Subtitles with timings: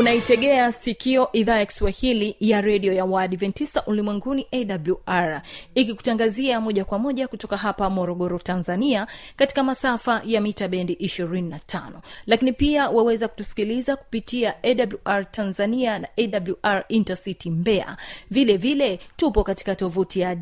[0.00, 5.42] unaitegea sikio idhaa ya kiswahili ya redio ya waadventista ulimwenguni awr
[5.74, 9.06] ikikutangazia moja kwa moja kutoka hapa morogoro tanzania
[9.36, 11.58] katika masafa ya mita bendi 25
[12.26, 16.08] lakini pia waweza kutusikiliza kupitia awr tanzania na
[16.62, 17.96] awr intercity mbea
[18.30, 20.36] vile vile tupo katika tovuti ya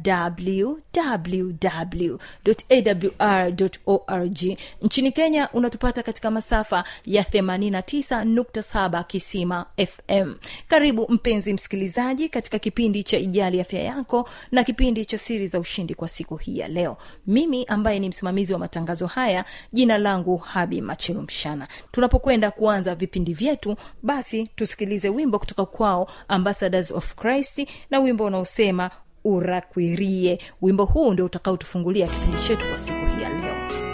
[3.27, 4.41] www.awr.org
[4.83, 9.05] nchini kenya unatupata katika masafa ya 89.7
[9.43, 10.35] kisima fm
[10.69, 15.95] karibu mpenzi msikilizaji katika kipindi cha ijali afya yako na kipindi cha siri za ushindi
[15.95, 16.97] kwa siku hii ya leo.
[17.27, 23.77] Mimi ambaye ni msimamizi wa matangazo haya jina langu habi machilumshana tunapokwenda kuanza vipindi vyetu
[24.03, 28.91] basi tusikilize wimbo kutoka kwao ambassadors of christ na wimbo unaosema
[29.25, 33.92] urakwirie wimbo huu ndio utakaotufungulia kipindi chetu kwa siku hii ya leo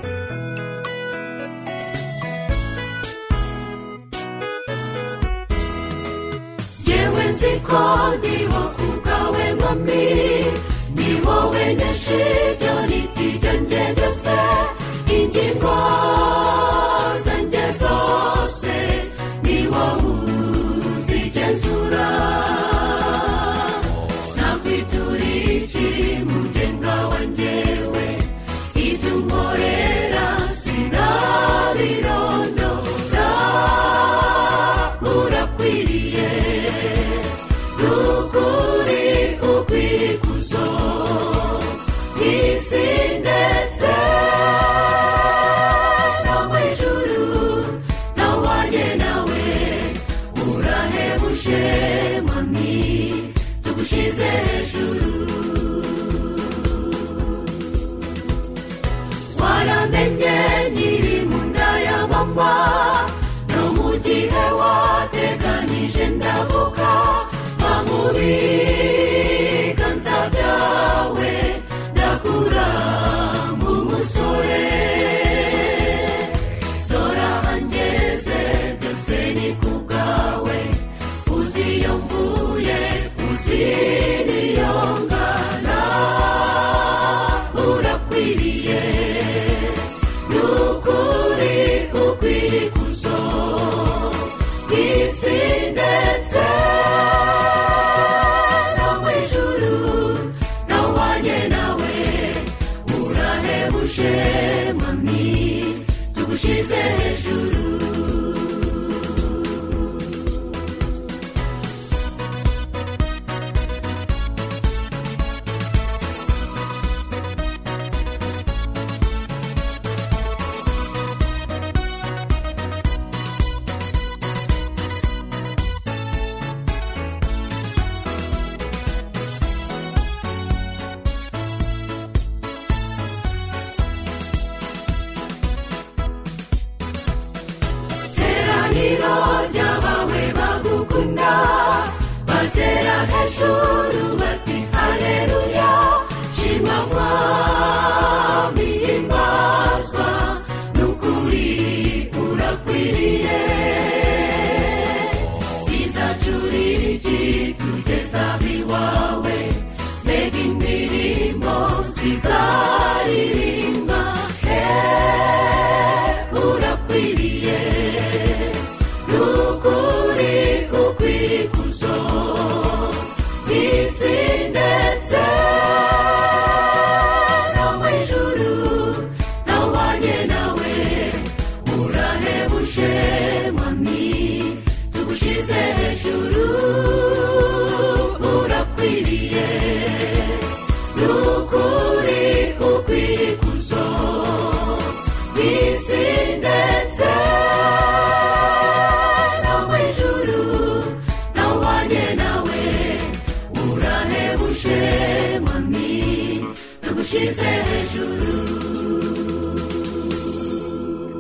[7.39, 10.45] pumziko ni wakugawe mwami
[10.96, 14.36] ni wowe nyashidoni kijanje byose
[15.17, 15.77] ingingo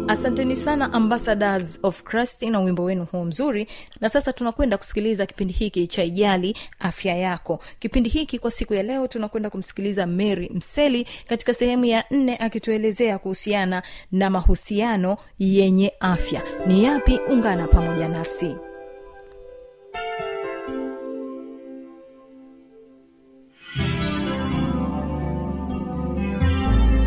[0.08, 3.66] asanteni sana ambassadors of christ na wimbo wenu huu mzuri.
[4.00, 7.60] Na sasa tunakwenda kusikiliza kipindi hiki cha ijali afya yako.
[7.78, 13.18] Kipindi hiki kwa siku ya leo tunakwenda kumsikiliza mary mseli katika sehemu ya nne akituelezea
[13.18, 13.82] kuhusiana
[14.12, 16.42] na mahusiano yenye afya.
[16.66, 17.20] Ni yapi?
[17.30, 18.56] Ungana pamoja nasi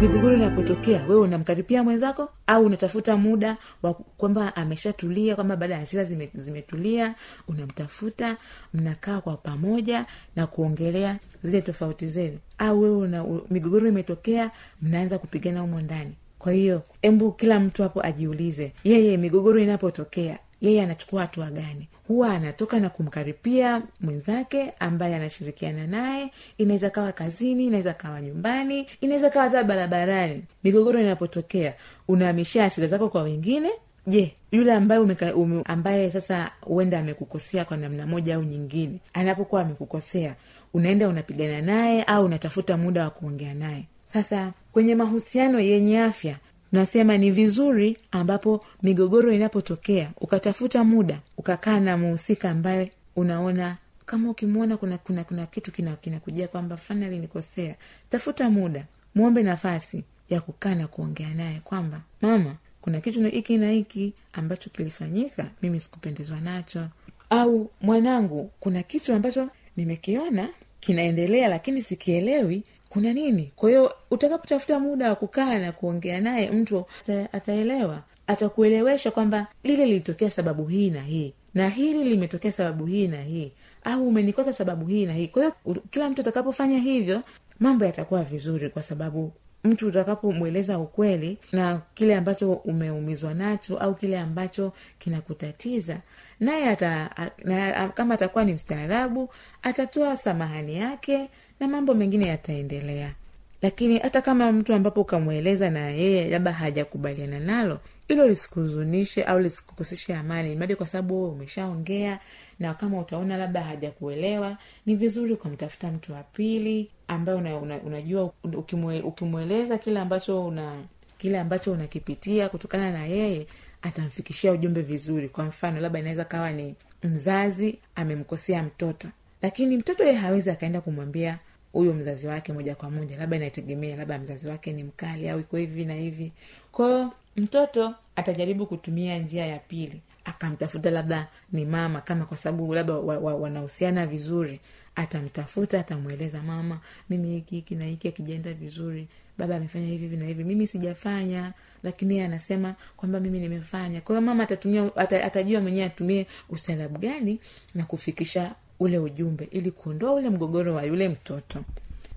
[0.01, 6.03] migogoro inapotokea wewe unamkaripia mwenzako au unatafuta muda wa kwamba ameshatulia kwamba baada ya hasira
[6.03, 7.15] zime, zimetulia
[7.47, 8.37] unamtafuta
[8.73, 10.05] mnakaa kwa pamoja
[10.35, 12.37] na kuongelea zile tofauti zenu.
[12.57, 14.51] Au wewe una, migogoro imetokea
[14.81, 16.13] mnaanza kupigana humo ndani.
[16.39, 22.33] Kwa hiyo embu kila mtu hapo ajiulize yeye migogoro inapotokea yeye anachukua hatua gani huwa
[22.33, 26.31] anatoka na kumkaripia mwenzake ambaye anashirikiana naye.
[26.57, 30.43] Inaweza kawa kazini inaweza kawa nyumbani inaweza kawa hata barabarani.
[30.63, 31.73] Migogoro inapotokea
[32.07, 33.69] unahamishia asira zako kwa wengine.
[34.07, 39.61] Je yule ambaye umeka, ume, ambaye sasa huenda amekukosea kwa namna moja au nyingine anapokuwa
[39.61, 40.35] amekukosea
[40.73, 43.85] unaenda unapigana naye au unatafuta muda wa kuongea naye?
[44.07, 46.35] Sasa kwenye mahusiano yenye afya
[46.71, 54.77] nasema ni vizuri ambapo migogoro inapotokea ukatafuta muda ukakaa na muhusika ambaye unaona kama ukimwona
[54.77, 57.75] kuna kuna kuna kitu kinakujia kina kwamba fana alinikosea
[58.09, 58.85] tafuta muda
[59.15, 64.69] mwombe nafasi ya kukaa na kuongea naye kwamba mama kuna kitu hiki na hiki ambacho
[64.69, 66.87] kilifanyika mimi sikupendezwa nacho.
[67.29, 73.51] Au mwanangu kuna kitu ambacho nimekiona kinaendelea lakini sikielewi kuna nini?
[73.55, 76.85] Kwa hiyo utakapotafuta muda wa kukaa na kuongea naye mtu
[77.31, 83.21] ataelewa atakuelewesha kwamba lile lilitokea sababu hii na hii na hili limetokea sababu hii na
[83.21, 83.51] hii
[83.83, 85.27] au umenikosa sababu hii na hii.
[85.27, 85.55] Kwa hiyo
[85.89, 87.21] kila mtu atakapofanya hivyo
[87.59, 89.31] mambo yatakuwa vizuri kwa sababu
[89.63, 95.97] mtu utakapomweleza ukweli na kile ambacho umeumizwa nacho au kile ambacho kinakutatiza
[96.39, 97.09] naye ata,
[97.43, 99.29] na, kama atakuwa ni mstaarabu
[99.63, 101.29] atatoa samahani yake
[101.61, 103.13] na mambo mengine yataendelea.
[103.61, 110.15] Lakini hata kama mtu ambapo ukamweleza na yeye labda hajakubaliana nalo hilo lisikuhuzunishe au lisikukoseshe
[110.15, 110.55] amani.
[110.55, 112.19] Mradi kwa sababu wewe umeshaongea
[112.59, 118.31] na kama utaona labda hajakuelewa ni vizuri ukamtafuta mtu wa pili ambaye una, una, unajua
[118.43, 120.83] ukimwe, ukimweleza kile ambacho una
[121.17, 123.47] kile ambacho unakipitia kutokana na yeye
[123.81, 125.29] atamfikishia ujumbe vizuri.
[125.29, 129.07] Kwa mfano labda inaweza kawa ni mzazi amemkosea mtoto.
[129.41, 131.39] Lakini mtoto yeye hawezi akaenda kumwambia
[131.73, 135.57] huyo mzazi wake moja kwa moja labda inategemea labda mzazi wake ni mkali au iko
[135.57, 136.31] hivi na hivi.
[136.71, 142.93] Kwao mtoto atajaribu kutumia njia ya pili akamtafuta labda ni mama kama kwa sababu labda
[142.93, 144.59] wa, wa, wanahusiana vizuri
[144.95, 146.79] atamtafuta atamweleza mama
[147.09, 149.07] mimi hiki hiki na hiki akijaenda vizuri
[149.37, 151.53] baba amefanya hivi hivi na hivi mimi sijafanya.
[151.83, 154.01] Lakini yeye anasema kwamba mimi nimefanya.
[154.01, 157.39] Kwa hiyo mama atatumia atajua mwenyewe atumie ustaarabu gani
[157.75, 161.59] na kufikisha ule ujumbe ili kuondoa ule mgogoro wa yule mtoto.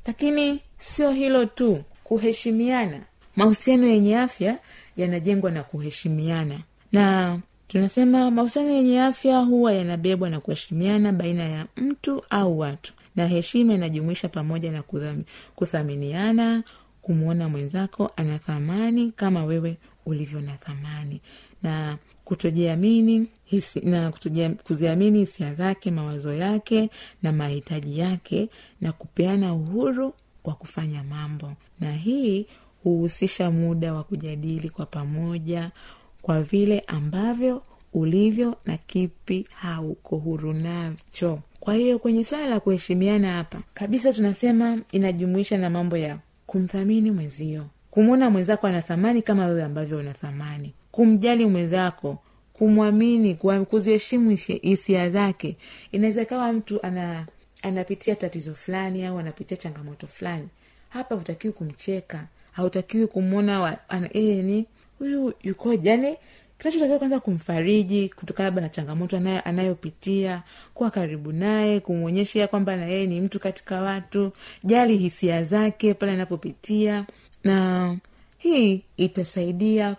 [0.06, 3.00] Lakini sio hilo tu kuheshimiana.
[3.36, 4.58] Mahusiano yenye afya
[4.96, 6.60] yanajengwa na kuheshimiana.
[6.92, 12.92] Na tunasema mahusiano yenye afya huwa yanabebwa na kuheshimiana baina ya mtu au watu.
[13.16, 14.82] Na heshima inajumuisha pamoja na
[15.54, 16.62] kuthaminiana
[17.02, 21.20] kumwona mwenzako ana thamani kama wewe ulivyo na thamani.
[21.62, 24.12] Na kutojiamini hisi, na
[24.64, 26.90] kuziamini hisia zake mawazo yake
[27.22, 28.48] na mahitaji yake
[28.80, 30.14] na kupeana uhuru
[30.44, 31.52] wa kufanya mambo.
[31.80, 32.46] Na hii
[32.82, 35.70] huhusisha muda wa kujadili kwa pamoja
[36.22, 37.62] kwa vile ambavyo
[37.92, 41.38] ulivyo na kipi hauko huru nacho.
[41.60, 47.66] Kwa hiyo kwenye swala la kuheshimiana hapa kabisa tunasema inajumuisha na mambo ya kumthamini mwenzio.
[47.90, 52.18] Kumwona mwenzako ana thamani kama wewe ambavyo una thamani kumjali mwenzako
[52.52, 53.34] kumwamini
[53.64, 54.58] kuziheshimu hisia-
[55.10, 55.56] zake.
[55.92, 57.26] Inaweza kawa mtu ana
[57.62, 60.48] anapitia tatizo fulani au anapitia changamoto fulani.
[60.88, 63.78] Hapa hutakiwi kumcheka hautakiwi kumwona wa-
[64.42, 64.66] ni
[64.98, 66.16] huyu yukoje yani
[66.58, 70.42] kinachotakiwa kwanza kumfariji kutokana labda na changamoto anayo, anayopitia
[70.74, 74.32] kuwa karibu naye kumwonyesha kwamba na yeye ni mtu katika watu
[74.64, 77.06] jali hisia zake pale anapopitia.
[77.44, 77.96] Na
[78.38, 79.96] hii itasaidia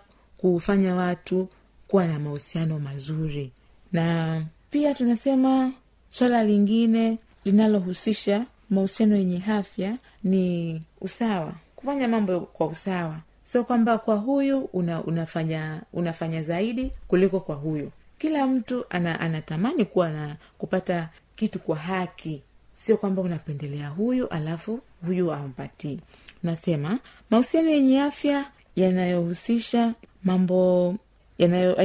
[0.54, 1.48] kufanya watu
[1.88, 3.52] kuwa na mahusiano mazuri.
[3.92, 5.72] Na pia tunasema
[6.08, 11.52] swala lingine linalohusisha mahusiano yenye afya ni usawa.
[11.76, 13.18] Kufanya mambo kwa usawa.
[13.42, 17.90] Sio kwamba kwa huyu una, unafanya unafanya zaidi kuliko kwa huyu.
[18.18, 22.42] Kila mtu ana, anatamani kuwa na kupata kitu kwa haki.
[22.74, 26.00] Sio kwamba unapendelea huyu alafu huyu ampatii
[26.42, 26.98] nasema
[27.30, 28.46] mahusiano yenye afya
[28.76, 30.94] yanayohusisha mambo
[31.38, 31.76] yanayo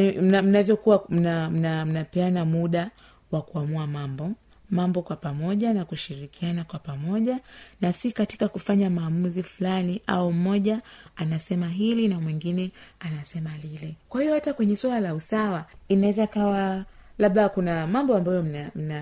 [0.44, 2.90] mnavyokuwa mna- mna- mnapeana muda
[3.32, 4.32] wa kuamua mambo.
[4.70, 7.40] Mambo kwa pamoja na kushirikiana kwa pamoja
[7.82, 10.82] na si katika kufanya maamuzi fulani au mmoja
[11.16, 13.96] anasema hili na mwingine anasema lile.
[14.10, 16.86] Kwa hiyo hata kwenye suala la usawa inaweza kawa
[17.18, 18.44] labda kuna mambo ambayo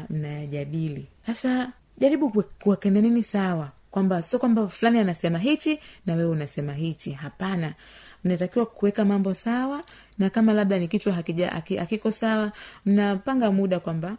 [0.10, 2.46] mnayajadili mna, mna sasa jaribu
[3.02, 7.12] nini sawa kwamba sio kwamba fulani anasema hichi na wewe unasema hichi.
[7.12, 7.74] Hapana.
[8.24, 9.82] Mnatakiwa kuweka mambo sawa
[10.18, 12.52] na kama labda ni kichwa hakija haki- hakiko sawa
[12.86, 14.18] mnapanga muda kwamba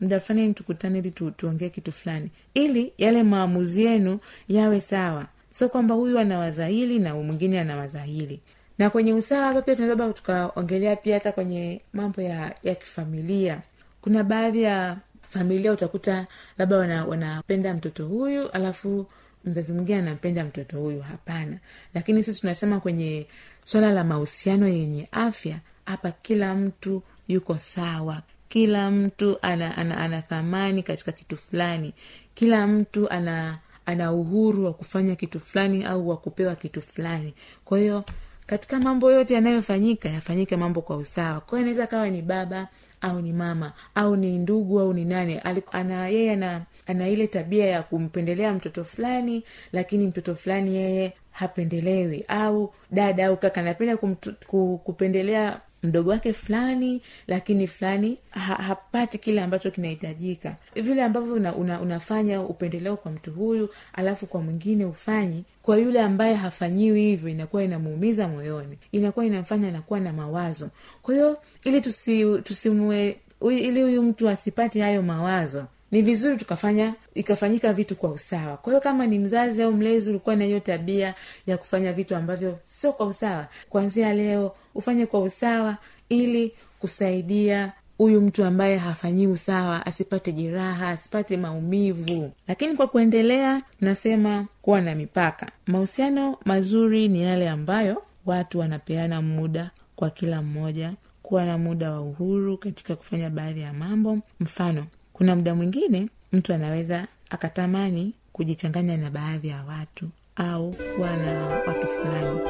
[0.00, 2.30] muda fulani tukutane ili tu, tuongee kitu fulani.
[2.54, 5.26] Ili yale maamuzi yenu yawe sawa.
[5.50, 8.40] Sio kwamba huyu anawaza hili na mwingine anawaza hili
[8.78, 13.60] na kwenye usawa hapa pia tunaweza tukaongelea pia hata kwenye mambo ya ya kifamilia.
[14.00, 14.96] Kuna baadhi ya
[15.30, 16.26] familia utakuta
[16.58, 19.06] labda wana- wanapenda mtoto huyu alafu
[19.44, 21.00] mzazi mwingine anampenda mtoto huyu.
[21.00, 21.58] Hapana.
[21.94, 23.26] Lakini sisi tunasema kwenye
[23.64, 28.22] swala la mahusiano yenye afya hapa kila mtu yuko sawa.
[28.48, 31.94] Kila mtu ana, ana, ana thamani katika kitu fulani.
[32.34, 37.34] Kila mtu ana ana uhuru wa kufanya kitu fulani au wa kupewa kitu fulani.
[37.64, 38.04] Kwa hiyo
[38.50, 41.40] katika mambo yote yanayofanyika yafanyike mambo kwa usawa.
[41.40, 42.68] Kwa hiyo inaweza kawa ni baba
[43.00, 45.40] au ni mama au ni ndugu au ni nani.
[45.72, 49.42] Ana yeye ana, ana ile tabia ya kumpendelea mtoto fulani
[49.72, 52.24] lakini mtoto fulani yeye hapendelewi.
[52.28, 53.96] Au dada au kaka anapenda
[54.84, 60.56] kupendelea mdogo wake fulani lakini fulani ha, hapati kile ambacho kinahitajika.
[60.74, 66.00] Vile ambavyo una, una, unafanya upendeleo kwa mtu huyu alafu kwa mwingine ufanyi kwa yule
[66.00, 70.68] ambaye hafanyiwi hivyo inakuwa inamuumiza moyoni inakuwa inamfanya anakuwa na mawazo.
[71.02, 73.20] Kwa hiyo ili tusi, tusimwe
[73.50, 78.56] ili huyu mtu asipate hayo mawazo ni vizuri tukafanya ikafanyika vitu kwa usawa.
[78.56, 81.14] Kwa hiyo kama ni mzazi au mlezi ulikuwa na hiyo tabia
[81.46, 85.76] ya kufanya vitu ambavyo sio kwa usawa kuanzia leo ufanye kwa usawa
[86.08, 92.32] ili kusaidia huyu mtu ambaye hafanyii usawa asipate jeraha asipate maumivu.
[92.48, 95.50] Lakini kwa kuendelea nasema kuwa na mipaka.
[95.66, 100.92] Mahusiano mazuri ni yale ambayo watu wanapeana muda kwa kila mmoja.
[101.22, 104.18] Kuwa na muda wa uhuru katika kufanya baadhi ya mambo.
[104.40, 104.86] Mfano
[105.20, 111.86] kuna muda mwingine mtu anaweza akatamani kujichanganya na baadhi ya watu au kuwa na watu
[111.88, 112.40] fulani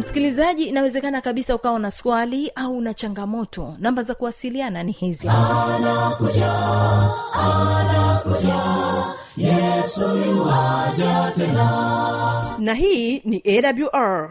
[0.00, 3.74] msikilizaji inawezekana kabisa ukawa na swali au na changamoto.
[3.78, 5.26] Namba za kuwasiliana ni hizi.
[12.58, 14.30] Na hii ni awr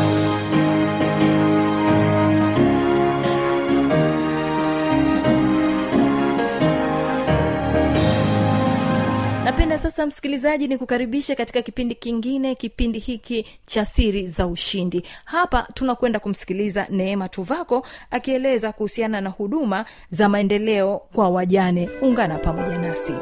[9.91, 15.03] sasa msikilizaji ni kukaribisha katika kipindi kingine kipindi hiki cha siri za ushindi.
[15.25, 21.89] Hapa tunakwenda kumsikiliza neema tuvako akieleza kuhusiana na huduma za maendeleo kwa wajane.
[22.01, 23.13] Ungana pamoja nasi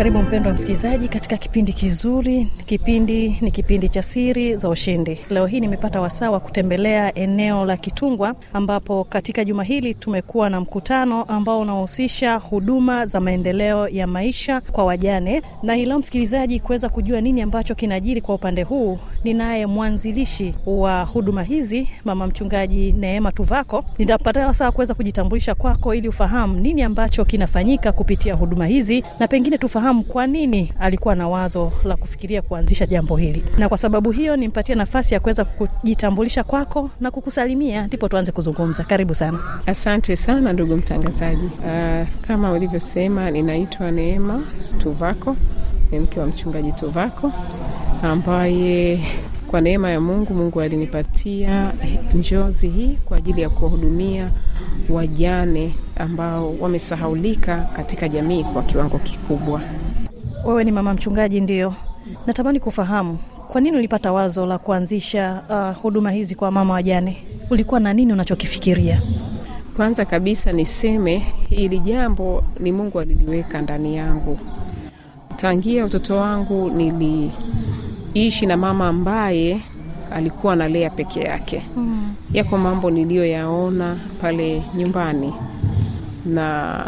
[0.00, 5.20] karibu mpendwa msikilizaji katika kipindi kizuri kipindi ni kipindi cha siri za ushindi.
[5.30, 10.60] Leo hii nimepata wasaa wa kutembelea eneo la kitungwa ambapo katika juma hili tumekuwa na
[10.60, 15.42] mkutano ambao unahusisha huduma za maendeleo ya maisha kwa wajane.
[15.62, 21.02] Na hii leo msikilizaji kuweza kujua nini ambacho kinajiri kwa upande huu ninaye mwanzilishi wa
[21.04, 23.84] huduma hizi, mama mchungaji Neema Tuvako.
[23.98, 29.58] Nitapata wasaa kuweza kujitambulisha kwako ili ufahamu nini ambacho kinafanyika kupitia huduma hizi, na pengine
[29.58, 34.36] tufahamu kwa nini alikuwa na wazo la kufikiria kuanzisha jambo hili, na kwa sababu hiyo
[34.36, 38.84] nimpatie nafasi ya kuweza kujitambulisha kwako na kukusalimia, ndipo tuanze kuzungumza.
[38.84, 39.38] Karibu sana.
[39.66, 41.44] Asante sana ndugu mtangazaji.
[41.46, 44.42] Uh, kama ulivyosema, ninaitwa Neema
[44.78, 45.36] Tuvako,
[45.92, 47.32] ni mke wa mchungaji Tuvako
[48.02, 49.00] ambaye
[49.46, 51.72] kwa neema ya Mungu, Mungu alinipatia
[52.14, 54.30] njozi hii kwa ajili ya kuwahudumia
[54.88, 59.60] wajane ambao wamesahaulika katika jamii kwa kiwango kikubwa.
[60.46, 61.74] Wewe ni mama mchungaji, ndio.
[62.26, 67.16] Natamani kufahamu kwa nini ulipata wazo la kuanzisha uh, huduma hizi kwa mama wajane?
[67.50, 69.02] Ulikuwa na nini unachokifikiria?
[69.76, 74.38] Kwanza kabisa niseme hili jambo ni Mungu aliliweka ndani yangu.
[75.36, 76.70] Tangia utoto wangu
[78.14, 79.60] niliishi na mama ambaye
[80.12, 81.62] alikuwa analea peke yake.
[81.76, 82.14] Mm.
[82.32, 85.34] Yako mambo niliyoyaona pale nyumbani
[86.24, 86.86] na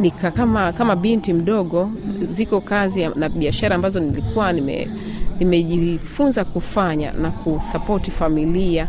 [0.00, 1.90] nika kama, kama binti mdogo,
[2.30, 4.88] ziko kazi na biashara ambazo nilikuwa nime
[5.38, 8.88] nimejifunza kufanya na kusapoti familia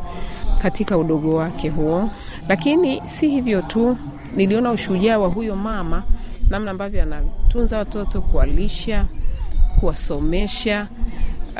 [0.61, 2.09] katika udogo wake huo.
[2.49, 3.97] Lakini si hivyo tu,
[4.35, 6.03] niliona ushujaa wa huyo mama,
[6.49, 9.05] namna ambavyo anatunza watoto, kuwalisha,
[9.79, 10.87] kuwasomesha,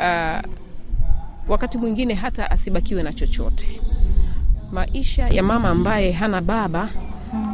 [0.02, 0.50] uh,
[1.48, 3.80] wakati mwingine hata asibakiwe na chochote.
[4.72, 6.88] Maisha ya mama ambaye hana baba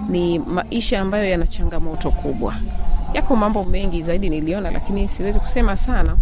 [0.08, 2.54] ni maisha ambayo yana changamoto kubwa.
[3.14, 6.16] Yako mambo mengi zaidi niliona, lakini siwezi kusema sana,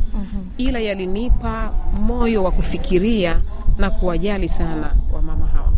[0.59, 3.41] ila yalinipa moyo wa kufikiria
[3.79, 5.73] na kuwajali sana wamama hawa.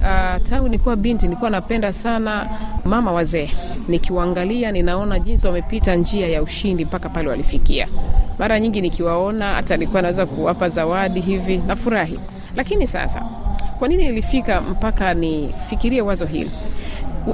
[0.00, 2.48] Uh, tangu nikuwa binti nilikuwa napenda sana
[2.84, 3.50] mama wazee,
[3.88, 7.88] nikiwaangalia ninaona jinsi wamepita njia ya ushindi mpaka pale walifikia.
[8.40, 12.18] Mara nyingi nikiwaona, hata nilikuwa naweza kuwapa zawadi hivi, nafurahi.
[12.56, 13.20] Lakini sasa,
[13.78, 16.50] kwa nini nilifika mpaka nifikirie wazo hili?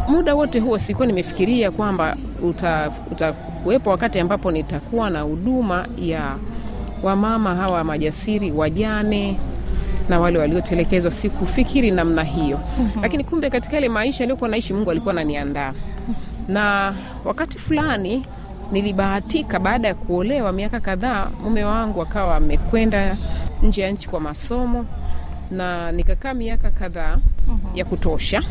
[0.09, 2.17] Muda wote huo sikuwa nimefikiria kwamba
[3.13, 6.37] utakuwepo uta wakati ambapo nitakuwa na huduma ya
[7.03, 9.39] wamama hawa majasiri, wajane
[10.09, 11.11] na wale waliotelekezwa.
[11.13, 12.61] Sikufikiri namna hiyo.
[12.79, 13.03] mm-hmm.
[13.03, 15.73] Lakini kumbe katika ile maisha aliyokuwa naishi Mungu alikuwa ananiandaa.
[16.49, 18.25] Na wakati fulani
[18.73, 23.17] nilibahatika, baada ya kuolewa miaka kadhaa, mume wangu akawa amekwenda
[23.63, 24.87] nje ya nchi kwa masomo,
[25.51, 27.19] na nikakaa miaka kadhaa
[27.75, 28.43] ya kutosha.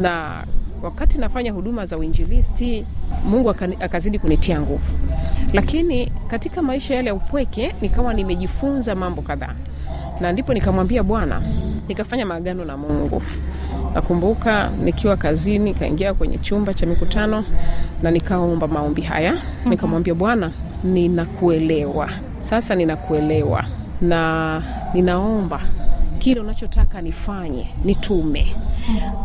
[0.00, 0.44] Na
[0.82, 2.86] wakati nafanya huduma za uinjilisti
[3.24, 4.92] Mungu akazidi kunitia nguvu,
[5.52, 9.54] lakini katika maisha yale ya upweke nikawa nimejifunza mambo kadhaa,
[10.20, 11.42] na ndipo nikamwambia Bwana,
[11.88, 13.22] nikafanya maagano na Mungu.
[13.94, 17.44] Nakumbuka nikiwa kazini, kaingia kwenye chumba cha mikutano
[18.02, 19.34] na nikaomba maombi haya.
[19.66, 20.50] Nikamwambia Bwana,
[20.84, 22.08] ninakuelewa
[22.40, 23.64] sasa, ninakuelewa
[24.00, 24.62] na
[24.94, 25.60] ninaomba
[26.18, 28.56] kile unachotaka nifanye, nitume.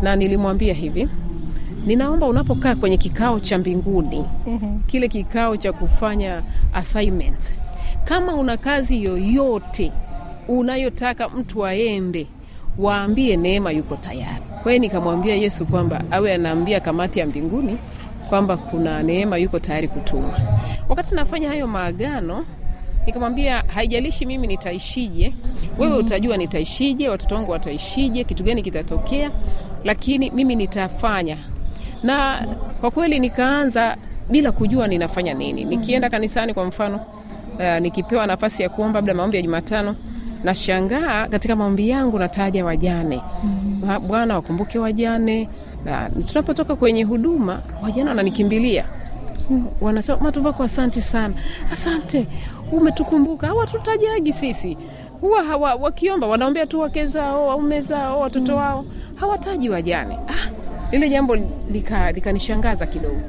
[0.02, 1.10] Na nilimwambia hivi,
[1.86, 4.26] ninaomba unapokaa kwenye kikao cha mbinguni,
[4.88, 6.42] kile kikao cha kufanya
[6.74, 7.52] assignment,
[8.04, 9.92] kama una kazi yoyote
[10.48, 12.28] unayotaka mtu aende,
[12.78, 14.44] waambie Neema yuko tayari.
[14.64, 17.78] Kwa hiyo nikamwambia Yesu kwamba awe anaambia kamati ya mbinguni
[18.30, 20.40] kwamba kuna Neema yuko tayari kutuma.
[20.90, 22.46] Wakati nafanya hayo maagano
[23.06, 25.34] nikamwambia haijalishi mimi nitaishije,
[25.78, 29.32] wewe utajua nitaishije, watoto wangu wataishije, kitu gani kitatokea,
[29.84, 31.38] lakini mimi nitafanya.
[32.04, 32.46] Na
[32.82, 33.98] kwa kweli nikaanza
[34.30, 35.66] bila kujua ninafanya nini.
[35.66, 37.00] Nikienda kanisani kwa mfano,
[37.60, 39.96] uh, nikipewa nafasi ya kuomba labda maombi ya Jumatano,
[40.44, 43.22] nashangaa katika maombi yangu nataja wajane.
[43.44, 44.08] Mm-hmm.
[44.08, 45.50] Bwana wakumbuke wajane.
[45.86, 48.86] Na tunapotoka kwenye huduma, wajane wananikimbilia
[49.82, 51.34] wanasema Matuvako, asante sana,
[51.72, 52.28] asante
[52.72, 53.48] umetukumbuka.
[53.48, 54.78] Hawatutajagi sisi,
[55.22, 60.16] huwa hawa, wakiomba wanaombea tu wake zao, waume zao, watoto wao, hawataji wajane.
[60.28, 60.50] Ah,
[60.92, 61.38] lile jambo
[62.14, 63.22] likanishangaza lika kidogo,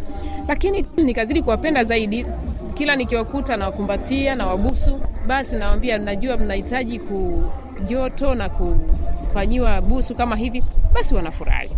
[0.48, 2.26] lakini nikazidi kuwapenda zaidi.
[2.74, 10.64] Kila nikiwakuta nawakumbatia na wabusu, basi nawambia, najua mnahitaji kujoto na kufanyiwa busu kama hivi,
[10.92, 11.70] basi wanafurahi.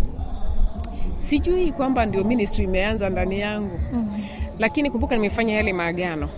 [1.18, 4.22] Sijui kwamba ndio ministry imeanza ndani yangu mm-hmm.
[4.59, 6.28] Lakini kumbuka nimefanya yale maagano,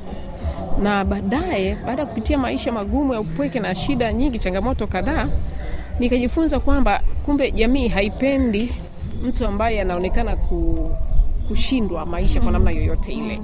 [0.82, 5.28] na baadaye, baada ya kupitia maisha magumu ya upweke na shida nyingi, changamoto kadhaa,
[5.98, 8.72] nikajifunza kwamba kumbe jamii haipendi
[9.24, 10.90] mtu ambaye anaonekana ku,
[11.48, 13.40] kushindwa maisha kwa namna yoyote ile.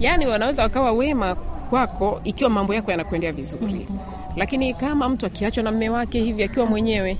[0.00, 1.36] Yaani wanaweza wakawa wema
[1.72, 3.98] kwako ikiwa mambo yako yanakuendea vizuri mm-hmm.
[4.36, 7.16] Lakini kama mtu akiachwa na mme wake hivi akiwa mwenyewe,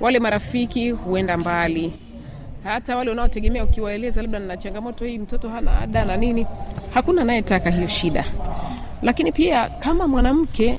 [0.00, 1.92] wale marafiki huenda mbali
[2.64, 6.46] hata wale unaotegemea ukiwaeleza labda na changamoto hii, mtoto hana ada na nini,
[6.94, 8.24] hakuna anayetaka hiyo shida.
[9.02, 10.78] Lakini pia kama mwanamke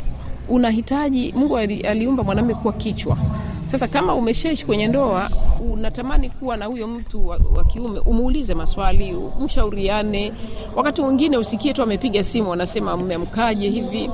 [0.49, 3.17] unahitaji mungu aliumba mwanamume kuwa kichwa
[3.65, 7.99] sasa kama umeshaishi kwenye ndoa unatamani kuwa na huyo mtu wa, wa kiume?
[7.99, 10.33] Umuulize maswali mshauriane
[10.75, 14.09] wakati mwingine usikie tu amepiga simu wanasema mmemkaje hivi?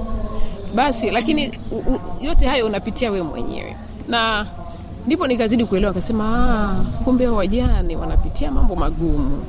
[0.76, 3.76] Basi lakini u, u, yote hayo unapitia we mwenyewe.
[4.08, 4.46] Na
[5.06, 9.44] ndipo nikazidi kuelewa akasema "Ah, kumbe wajane wanapitia mambo magumu.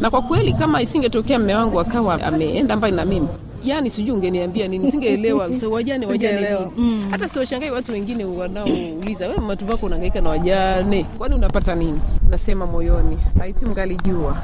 [0.00, 3.28] Na kwa kweli kama isingetokea mme wangu akawa ameenda mbali na mimi
[3.64, 5.56] yani sijui ungeniambia nini singeelewa.
[5.56, 6.40] So, wajane wajane
[6.76, 7.06] nini.
[7.10, 11.04] Hata siwashangai watu wengine wanaouliza we matu vako unaangaika na wajane?
[11.18, 12.00] Kwani unapata nini?
[12.30, 14.36] Nasema moyoni laiti mgalijua.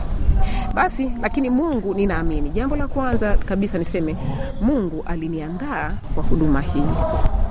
[0.74, 2.50] Basi lakini mungu ninaamini.
[2.50, 4.16] Jambo la kwanza kabisa niseme
[4.61, 6.83] mungu aliniandaa kwa huduma hii.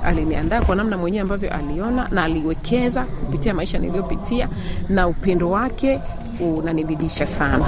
[0.04, 4.48] Aliniandaa kwa namna mwenyewe ambavyo aliona na aliwekeza kupitia maisha niliyopitia
[4.88, 6.00] na upendo wake
[6.40, 7.66] unanibidisha sana.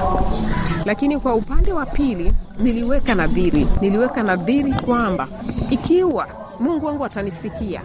[0.85, 3.67] Lakini kwa upande wa pili niliweka nadhiri.
[3.81, 5.29] Niliweka nadhiri kwamba
[5.71, 6.29] ikiwa
[6.61, 7.81] mungu wangu atanisikia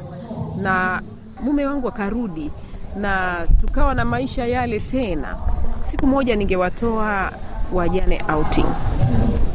[0.61, 1.01] na
[1.43, 2.51] mume wangu akarudi
[2.97, 5.35] na tukawa na maisha yale tena
[5.79, 7.31] siku moja ningewatoa
[7.73, 8.65] wajane outing.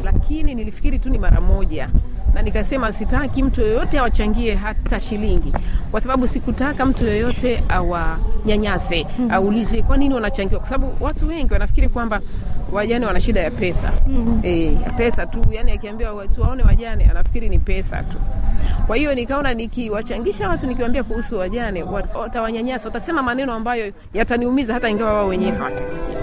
[0.04, 1.88] Lakini nilifikiri tu ni mara moja
[2.34, 5.52] na nikasema sitaki mtu yoyote awachangie hata shilingi
[5.90, 9.30] kwa sababu sikutaka mtu yoyote awanyanyase mm.
[9.30, 10.60] aulize kwa nini wanachangiwa.
[10.60, 12.20] Kwa sababu watu wengi wanafikiri kwamba
[12.72, 13.92] wajane wana shida ya pesa.
[14.06, 14.40] Mm.
[14.44, 15.42] e, pesa tu.
[15.52, 18.16] Yani akiambiwa watu waone wajane anafikiri ni pesa tu.
[18.86, 21.82] Kwa hiyo nikaona nikiwachangisha watu nikiwaambia kuhusu wajane
[22.14, 22.88] watawanyanyasa.
[22.88, 26.16] Watasema maneno ambayo yataniumiza hata ingawa wao wenyewe hawatasikia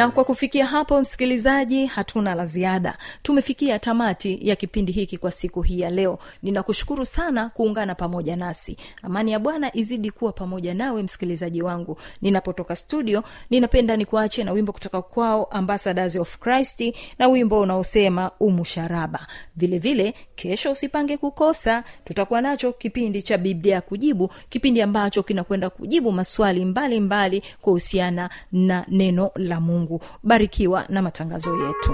[0.00, 2.98] na kwa kufikia hapo msikilizaji hatuna la ziada.
[3.22, 6.18] Tumefikia tamati ya kipindi hiki kwa siku hii ya leo.
[6.42, 8.76] Ninakushukuru sana kuungana pamoja nasi.
[9.02, 11.96] Amani ya bwana izidi kuwa pamoja nawe msikilizaji wangu.
[12.22, 19.26] Ninapotoka studio ninapenda nikuache na wimbo kutoka kwao ambassadors of christ na wimbo unaosema umusharaba.
[19.56, 21.84] Vilevile vile kesho usipange kukosa.
[22.04, 28.84] Tutakuwa nacho kipindi cha biblia ya kujibu kipindi ambacho kinakwenda kujibu maswali mbalimbali kuhusiana na
[28.88, 29.89] neno la mungu
[30.22, 31.92] barikiwa na matangazo yetu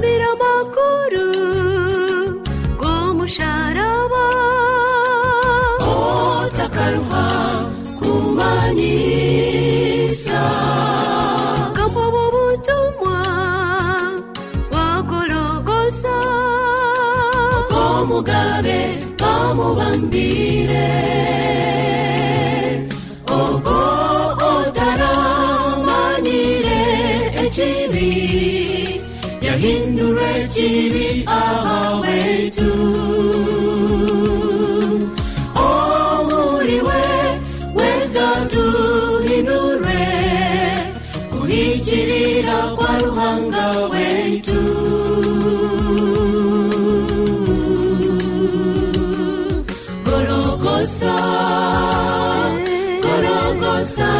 [0.00, 1.28] אבירם הקורו,
[2.76, 4.26] גומו שרבה.
[5.80, 7.40] אותה קרוה
[30.60, 32.70] TV our way to
[35.56, 37.02] Omuriwe
[37.74, 40.08] weza tuhinure
[41.30, 44.60] kuhijirira kwa ruhanga wetu.
[50.04, 51.14] Gorogosa
[53.02, 54.10] Gorogosa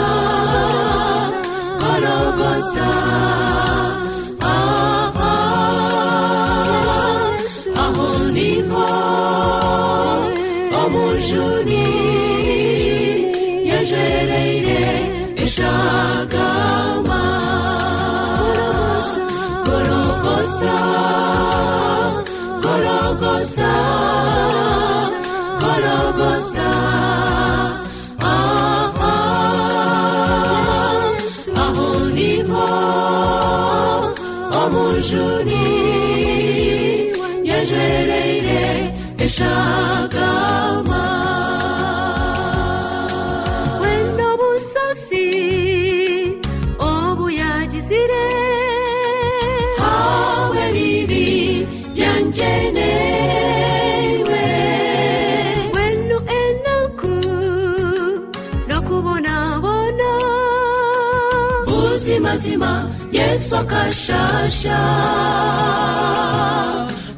[62.31, 64.79] buzimazima yesu akashasha.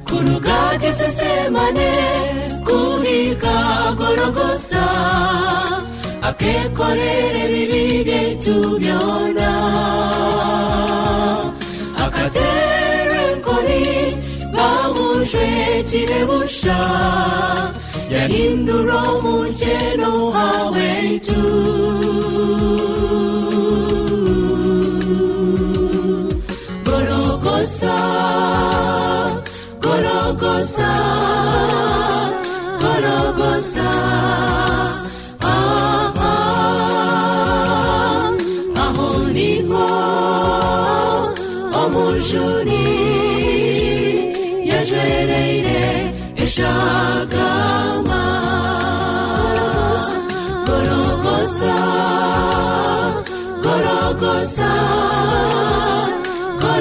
[0.06, 1.92] Kurugage sesemane
[2.66, 3.58] kuhiga
[3.98, 4.84] gorogosa.
[6.22, 9.50] Akekorere bibi byetu byona
[12.04, 13.82] akatere nkoni
[14.54, 15.48] bamujwe
[15.90, 16.78] kirebusha
[18.14, 21.42] yahindura umukeno hawetu
[27.82, 29.42] Golgotha,
[29.82, 30.92] Golgotha,
[32.80, 33.90] Golgotha.
[35.42, 37.22] Ah, ah,
[38.84, 39.86] ahoniho,
[41.82, 42.86] omujuri,
[44.70, 45.82] yajwereire
[46.44, 48.22] eshagama.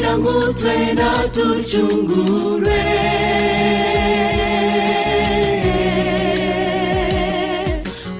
[0.00, 2.88] kugira ngo twena tucungure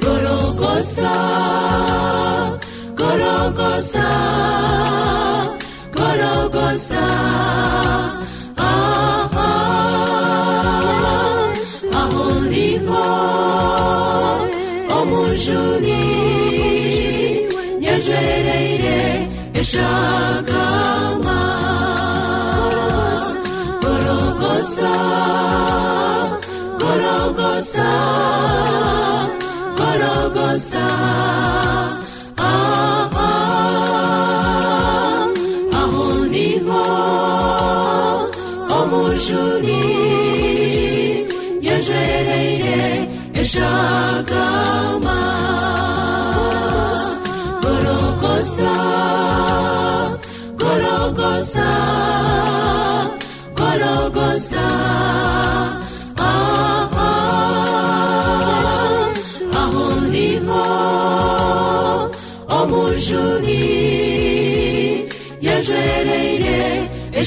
[0.03, 1.12] gorogosa
[2.99, 4.09] gorogosa
[5.97, 7.05] gorogosa
[24.71, 24.93] gorogosa
[26.79, 27.91] gorogosa
[29.79, 30.87] gorogosa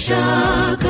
[0.06, 0.83] Krishna.